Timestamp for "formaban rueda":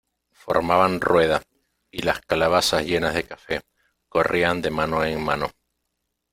0.31-1.43